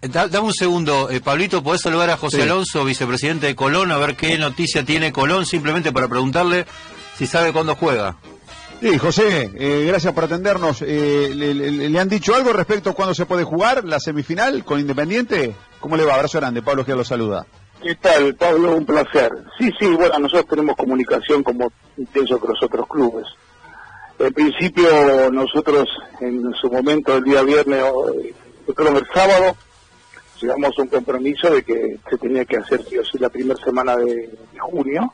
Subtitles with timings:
[0.00, 4.16] dame un segundo, eh, Pablito, ¿podés saludar a José Alonso, vicepresidente de Colón, a ver
[4.16, 6.64] qué noticia tiene Colón, simplemente para preguntarle
[7.16, 8.16] si sabe cuándo juega?
[8.80, 10.82] Sí, José, eh, gracias por atendernos.
[10.82, 15.54] Eh, le, han dicho algo respecto a cuándo se puede jugar la semifinal con Independiente?
[15.80, 16.14] ¿Cómo le va?
[16.14, 17.46] Abrazo grande, Pablo que lo saluda.
[17.82, 18.76] ¿Qué tal, Pablo?
[18.76, 19.30] Un placer.
[19.58, 21.70] Sí, sí, bueno, nosotros tenemos comunicación como
[22.12, 23.26] pienso que los otros clubes.
[24.18, 25.88] En principio, nosotros
[26.20, 27.82] en su momento, el día viernes,
[28.74, 29.56] creo el sábado,
[30.44, 33.96] llegamos un compromiso de que se tenía que hacer, sí o sí, la primera semana
[33.96, 35.12] de junio,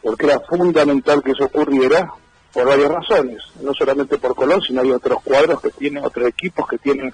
[0.00, 2.08] porque era fundamental que eso ocurriera
[2.52, 6.68] por varias razones, no solamente por Colón, sino hay otros cuadros que tienen, otros equipos
[6.68, 7.12] que tienen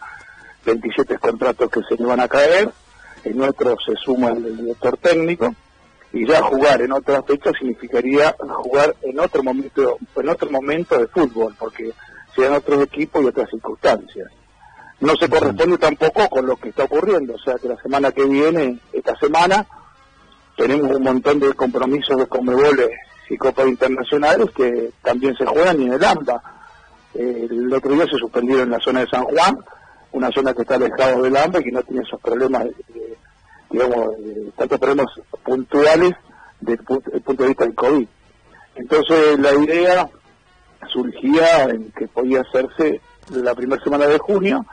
[0.66, 2.70] 27 contratos que se le van a caer,
[3.24, 5.54] el nuestro se suma el director técnico,
[6.12, 11.06] y ya jugar en otra fecha significaría jugar en otro momento, en otro momento de
[11.06, 11.92] fútbol, porque
[12.36, 14.28] sean otros equipos y otras circunstancias.
[15.00, 18.24] No se corresponde tampoco con lo que está ocurriendo, o sea que la semana que
[18.24, 19.66] viene, esta semana,
[20.56, 22.90] tenemos un montón de compromisos de Comebol
[23.30, 26.42] y Copas Internacionales que también se juegan en el AMBA.
[27.14, 29.58] el otro día se suspendieron en la zona de San Juan,
[30.12, 32.66] una zona que está alejada del AMBA y que no tiene esos problemas,
[33.70, 34.08] digamos,
[34.56, 35.06] tantos problemas
[35.42, 36.12] puntuales
[36.60, 36.82] desde
[37.14, 38.06] el punto de vista del COVID.
[38.74, 40.10] Entonces la idea
[40.92, 44.66] surgía en que podía hacerse la primera semana de junio,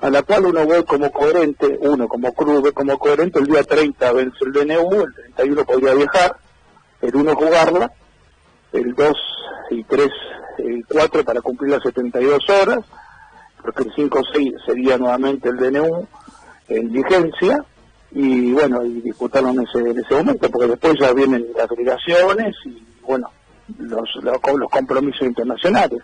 [0.00, 4.12] a la cual uno ve como coherente, uno como club como coherente, el día 30
[4.12, 6.36] vence el DNU, el 31 podría viajar,
[7.02, 7.92] el 1 jugarla,
[8.72, 9.16] el 2
[9.70, 10.08] y 3,
[10.58, 12.80] el 4 para cumplir las 72 horas,
[13.62, 16.06] porque el 5 6 sería nuevamente el DNU
[16.68, 17.64] en vigencia,
[18.12, 22.56] y bueno, y disputarlo en ese, en ese momento, porque después ya vienen las obligaciones
[22.64, 23.30] y bueno,
[23.78, 24.38] los, los,
[24.70, 26.00] compromisos internacionales.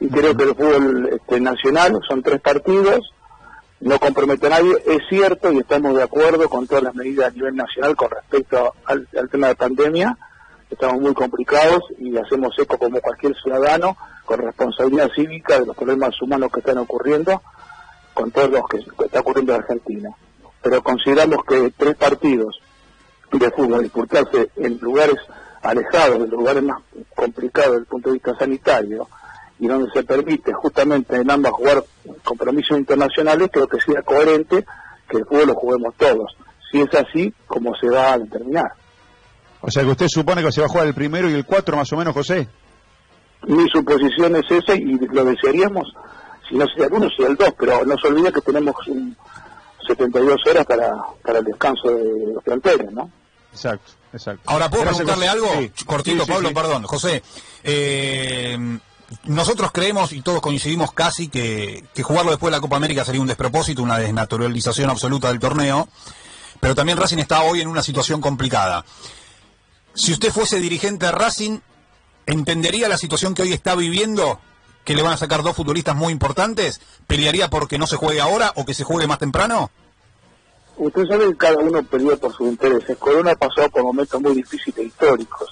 [0.00, 3.12] Y creo que el fútbol este, nacional son tres partidos,
[3.80, 7.34] no compromete a nadie, es cierto y estamos de acuerdo con todas las medidas a
[7.34, 10.18] nivel nacional con respecto al tema de pandemia,
[10.70, 16.20] estamos muy complicados y hacemos eco como cualquier ciudadano con responsabilidad cívica de los problemas
[16.20, 17.42] humanos que están ocurriendo
[18.12, 20.10] con todos los que, está ocurriendo en Argentina.
[20.62, 22.60] Pero consideramos que tres partidos
[23.32, 25.16] de fútbol disputarse en lugares
[25.62, 26.82] alejados, en lugares más
[27.14, 29.08] complicados desde el punto de vista sanitario,
[29.58, 31.84] y donde se permite justamente en ambas jugar
[32.24, 34.64] compromisos internacionales, creo que sea coherente
[35.08, 36.36] que el fútbol lo juguemos todos.
[36.70, 38.72] Si es así, como se va a determinar.
[39.60, 41.76] O sea que usted supone que se va a jugar el primero y el cuatro
[41.76, 42.48] más o menos, José.
[43.46, 45.92] Mi suposición es esa y lo desearíamos,
[46.48, 49.16] si no sería el uno, sería el dos, pero no se olvide que tenemos un
[49.86, 50.92] 72 horas para,
[51.22, 53.10] para el descanso de los planteles, ¿no?
[53.52, 54.42] Exacto, exacto.
[54.46, 55.48] Ahora, ¿puedo preguntarle algo?
[55.86, 56.82] Cortito, Pablo, perdón.
[56.82, 57.22] José,
[57.64, 58.78] eh,
[59.24, 63.26] nosotros creemos y todos coincidimos casi que, jugarlo después de la Copa América sería un
[63.26, 65.88] despropósito, una desnaturalización absoluta del torneo,
[66.60, 68.84] pero también Racing está hoy en una situación complicada.
[69.94, 71.58] Si usted fuese dirigente de Racing,
[72.26, 74.40] ¿entendería la situación que hoy está viviendo?
[74.84, 76.80] Que le van a sacar dos futbolistas muy importantes.
[77.06, 79.70] ¿Pelearía porque no se juegue ahora o que se juegue más temprano?
[80.76, 82.96] Usted sabe que cada uno pelea por sus intereses.
[82.96, 85.48] Corona ha pasado por momentos muy difíciles e históricos.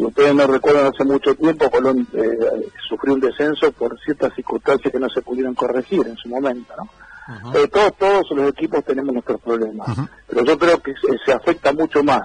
[0.00, 4.90] Si ustedes no recuerdan, hace mucho tiempo Colón eh, sufrió un descenso por ciertas circunstancias
[4.90, 6.72] que no se pudieron corregir en su momento.
[6.74, 7.54] ¿no?
[7.54, 9.94] Eh, todos, todos los equipos tenemos nuestros problemas,
[10.26, 10.94] pero yo creo que
[11.26, 12.22] se afecta mucho más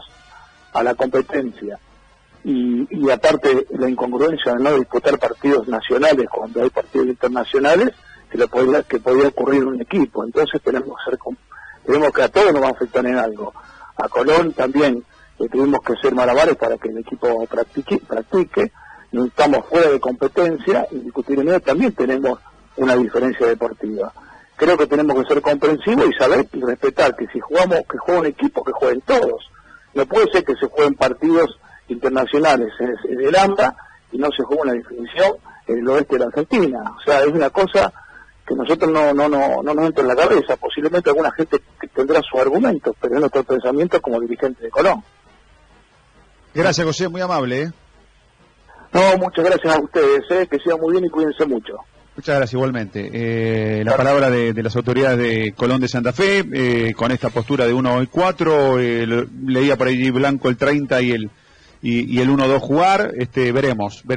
[0.71, 1.77] a la competencia
[2.45, 7.91] y, y aparte la incongruencia de no disputar partidos nacionales cuando hay partidos internacionales
[8.31, 11.19] que lo podría, que podría ocurrir en un equipo entonces tenemos que ser
[11.85, 13.53] tenemos que a todos nos va a afectar en algo
[13.97, 15.03] a Colón también
[15.39, 18.71] le tuvimos que ser malabares para que el equipo practique practique
[19.11, 22.39] no estamos fuera de competencia indiscutiblemente también tenemos
[22.77, 24.11] una diferencia deportiva
[24.55, 28.21] creo que tenemos que ser comprensivos y saber y respetar que si jugamos que juega
[28.21, 29.49] un equipo que jueguen todos
[29.93, 31.57] no puede ser que se jueguen partidos
[31.87, 33.75] internacionales en el AMBA
[34.11, 35.31] y no se juegue una definición
[35.67, 36.95] en el oeste de la Argentina.
[36.97, 37.91] O sea, es una cosa
[38.45, 40.55] que nosotros no, no, no, no nos entra en la cabeza.
[40.57, 41.61] Posiblemente alguna gente
[41.93, 45.03] tendrá sus argumentos, pero es nuestro pensamiento como dirigente de Colón.
[46.55, 47.61] Gracias, José, muy amable.
[47.63, 47.71] ¿eh?
[48.93, 50.47] No, muchas gracias a ustedes, ¿eh?
[50.49, 51.73] que sea muy bien y cuídense mucho.
[52.15, 53.09] Muchas gracias igualmente.
[53.11, 57.67] Eh, la palabra de, las autoridades de Colón de Santa Fe, eh, con esta postura
[57.67, 61.29] de 1 y 4, eh, leía por ahí Blanco el 30 y el,
[61.81, 64.01] y, y el 1-2 jugar, este, veremos.